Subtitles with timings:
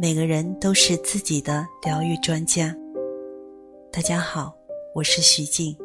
[0.00, 2.72] 每个人都是自己的疗愈专家。
[3.90, 4.54] 大家好，
[4.94, 5.76] 我是徐静。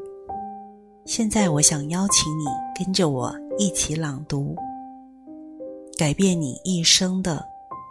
[1.04, 2.46] 现在我想邀请你
[2.78, 4.56] 跟着我一起朗读
[5.98, 7.44] 《改变你一生的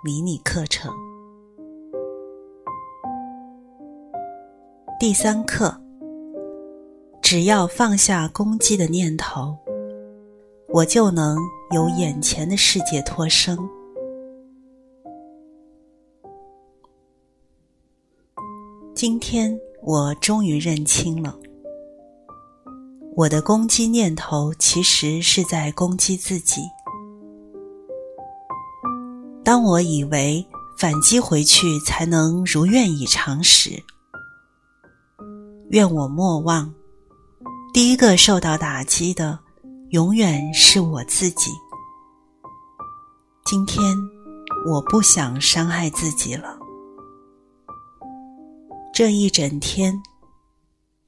[0.05, 0.93] 迷你课程》
[5.01, 5.77] 第三课。
[7.21, 9.59] 只要放下攻击的念头，
[10.69, 11.37] 我就能
[11.73, 13.59] 由眼前的世界脱生。
[19.03, 21.37] 今天我终于认清了，
[23.17, 26.61] 我的攻击念头其实是在攻击自己。
[29.45, 30.47] 当我以为
[30.79, 33.71] 反击回去才能如愿以偿时，
[35.71, 36.73] 愿我莫忘，
[37.75, 39.37] 第一个受到打击的
[39.91, 41.51] 永远是我自己。
[43.47, 43.83] 今天
[44.65, 46.62] 我不想伤害自己了。
[48.95, 49.99] 这一整天，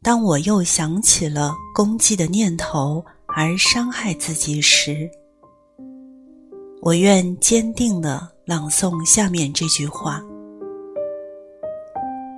[0.02, 3.04] 当我又想起了攻击的念头
[3.36, 5.10] 而伤害自己时，
[6.80, 10.22] 我愿坚定的朗诵下面这句话：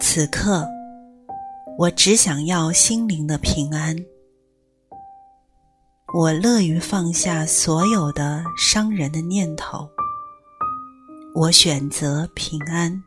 [0.01, 0.67] 此刻，
[1.79, 3.97] 我只想要心灵的平安。
[6.13, 9.89] 我乐于放下所有的伤人的念头。
[11.37, 13.01] 我选择平安。